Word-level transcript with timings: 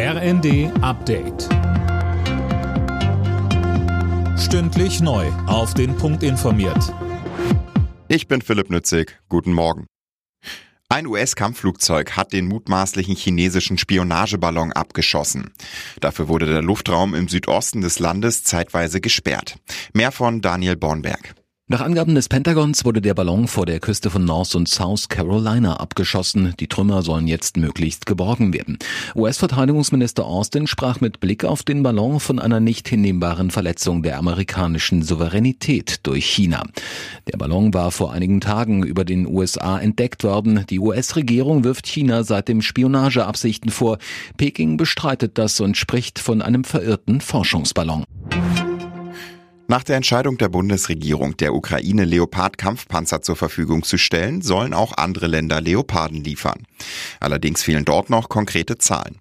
RND 0.00 0.70
Update. 0.80 1.48
Stündlich 4.38 5.00
neu. 5.00 5.26
Auf 5.48 5.74
den 5.74 5.96
Punkt 5.96 6.22
informiert. 6.22 6.94
Ich 8.06 8.28
bin 8.28 8.40
Philipp 8.40 8.70
Nützig. 8.70 9.18
Guten 9.28 9.52
Morgen. 9.52 9.86
Ein 10.88 11.08
US-Kampfflugzeug 11.08 12.12
hat 12.12 12.32
den 12.32 12.46
mutmaßlichen 12.46 13.16
chinesischen 13.16 13.76
Spionageballon 13.76 14.72
abgeschossen. 14.72 15.52
Dafür 15.98 16.28
wurde 16.28 16.46
der 16.46 16.62
Luftraum 16.62 17.16
im 17.16 17.26
Südosten 17.26 17.80
des 17.80 17.98
Landes 17.98 18.44
zeitweise 18.44 19.00
gesperrt. 19.00 19.56
Mehr 19.94 20.12
von 20.12 20.40
Daniel 20.40 20.76
Bornberg. 20.76 21.34
Nach 21.70 21.82
Angaben 21.82 22.14
des 22.14 22.30
Pentagons 22.30 22.86
wurde 22.86 23.02
der 23.02 23.12
Ballon 23.12 23.46
vor 23.46 23.66
der 23.66 23.78
Küste 23.78 24.08
von 24.08 24.24
North 24.24 24.54
und 24.54 24.70
South 24.70 25.10
Carolina 25.10 25.78
abgeschossen. 25.78 26.54
Die 26.58 26.66
Trümmer 26.66 27.02
sollen 27.02 27.26
jetzt 27.26 27.58
möglichst 27.58 28.06
geborgen 28.06 28.54
werden. 28.54 28.78
US-Verteidigungsminister 29.14 30.24
Austin 30.24 30.66
sprach 30.66 31.02
mit 31.02 31.20
Blick 31.20 31.44
auf 31.44 31.62
den 31.64 31.82
Ballon 31.82 32.20
von 32.20 32.38
einer 32.38 32.58
nicht 32.58 32.88
hinnehmbaren 32.88 33.50
Verletzung 33.50 34.02
der 34.02 34.16
amerikanischen 34.16 35.02
Souveränität 35.02 36.06
durch 36.06 36.24
China. 36.24 36.62
Der 37.30 37.36
Ballon 37.36 37.74
war 37.74 37.90
vor 37.90 38.14
einigen 38.14 38.40
Tagen 38.40 38.82
über 38.82 39.04
den 39.04 39.26
USA 39.26 39.78
entdeckt 39.78 40.24
worden. 40.24 40.64
Die 40.70 40.78
US-Regierung 40.78 41.64
wirft 41.64 41.86
China 41.86 42.24
seitdem 42.24 42.62
Spionageabsichten 42.62 43.70
vor. 43.70 43.98
Peking 44.38 44.78
bestreitet 44.78 45.36
das 45.36 45.60
und 45.60 45.76
spricht 45.76 46.18
von 46.18 46.40
einem 46.40 46.64
verirrten 46.64 47.20
Forschungsballon. 47.20 48.04
Nach 49.70 49.84
der 49.84 49.96
Entscheidung 49.96 50.38
der 50.38 50.48
Bundesregierung, 50.48 51.36
der 51.36 51.54
Ukraine 51.54 52.06
Leopard-Kampfpanzer 52.06 53.20
zur 53.20 53.36
Verfügung 53.36 53.82
zu 53.82 53.98
stellen, 53.98 54.40
sollen 54.40 54.72
auch 54.72 54.96
andere 54.96 55.26
Länder 55.26 55.60
Leoparden 55.60 56.24
liefern. 56.24 56.66
Allerdings 57.20 57.62
fehlen 57.62 57.84
dort 57.84 58.08
noch 58.08 58.30
konkrete 58.30 58.78
Zahlen. 58.78 59.18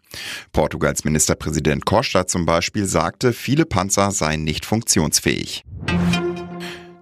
Portugals 0.54 1.04
Ministerpräsident 1.04 1.84
Costa 1.84 2.28
zum 2.28 2.46
Beispiel 2.46 2.86
sagte, 2.86 3.34
viele 3.34 3.66
Panzer 3.66 4.12
seien 4.12 4.45
nicht 4.45 4.66
funktionsfähig. 4.66 5.66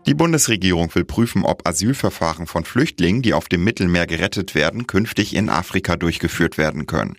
Die 0.07 0.15
Bundesregierung 0.15 0.93
will 0.95 1.05
prüfen, 1.05 1.45
ob 1.45 1.67
Asylverfahren 1.67 2.47
von 2.47 2.65
Flüchtlingen, 2.65 3.21
die 3.21 3.35
auf 3.35 3.47
dem 3.47 3.63
Mittelmeer 3.63 4.07
gerettet 4.07 4.55
werden, 4.55 4.87
künftig 4.87 5.35
in 5.35 5.49
Afrika 5.49 5.97
durchgeführt 5.97 6.57
werden 6.57 6.87
können. 6.87 7.15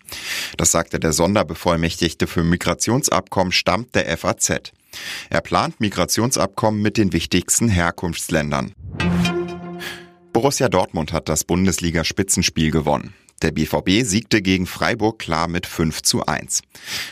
Das 0.56 0.72
sagte 0.72 0.98
der 0.98 1.12
Sonderbevollmächtigte 1.12 2.26
für 2.26 2.42
Migrationsabkommen 2.42 3.52
Stammt 3.52 3.94
der 3.94 4.16
FAZ. 4.18 4.72
Er 5.30 5.40
plant 5.40 5.80
Migrationsabkommen 5.80 6.80
mit 6.80 6.96
den 6.96 7.12
wichtigsten 7.12 7.68
Herkunftsländern. 7.68 8.72
Borussia 10.32 10.68
Dortmund 10.68 11.12
hat 11.12 11.28
das 11.28 11.44
Bundesliga-Spitzenspiel 11.44 12.70
gewonnen. 12.70 13.14
Der 13.42 13.50
BVB 13.50 14.02
siegte 14.02 14.40
gegen 14.40 14.66
Freiburg 14.66 15.18
klar 15.18 15.46
mit 15.46 15.66
5 15.66 16.00
zu 16.00 16.24
1. 16.24 16.62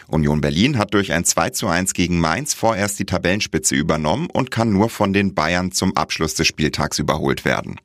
Union 0.06 0.41
Berlin 0.41 0.78
hat 0.78 0.94
durch 0.94 1.12
ein 1.12 1.25
2 1.25 1.50
zu 1.50 1.69
1 1.69 1.92
gegen 1.92 2.19
Mainz 2.19 2.55
vorerst 2.55 2.98
die 2.98 3.05
Tabellenspitze 3.05 3.75
übernommen 3.75 4.28
und 4.33 4.50
kann 4.50 4.72
nur 4.72 4.89
von 4.89 5.12
den 5.12 5.34
Bayern 5.34 5.70
zum 5.70 5.94
Abschluss 5.97 6.34
des 6.34 6.47
Spieltags 6.47 6.98
überholt 6.98 7.44
werden. 7.44 7.78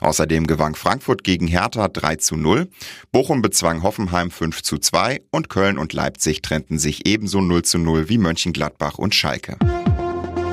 Außerdem 0.00 0.48
gewann 0.48 0.74
Frankfurt 0.74 1.22
gegen 1.22 1.46
Hertha 1.46 1.86
3 1.86 2.16
zu 2.16 2.36
0, 2.36 2.68
Bochum 3.12 3.40
bezwang 3.40 3.84
Hoffenheim 3.84 4.32
5 4.32 4.62
zu 4.62 4.78
2 4.78 5.22
und 5.30 5.48
Köln 5.48 5.78
und 5.78 5.92
Leipzig 5.92 6.42
trennten 6.42 6.80
sich 6.80 7.06
ebenso 7.06 7.40
0 7.40 7.62
zu 7.62 7.78
0 7.78 8.08
wie 8.08 8.18
Mönchengladbach 8.18 8.98
und 8.98 9.14
Schalke. 9.14 9.58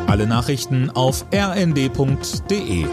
Alle 0.06 0.28
Nachrichten 0.28 0.92
auf 0.92 1.26
rnd.de 1.34 2.86